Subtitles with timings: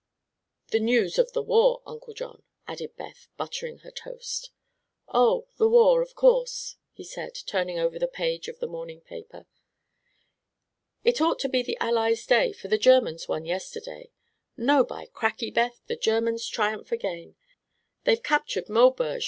[0.69, 4.49] "The news of the war, Uncle John," added Beth, buttering her toast.
[5.07, 9.45] "Oh; the war, of course," he said, turning over the page of the morning paper.
[11.03, 14.09] "It ought to be the Allies' day, for the Germans won yesterday.
[14.57, 17.35] No by cracky, Beth the Germans triumph again;
[18.03, 19.19] they've captured Maubeuge.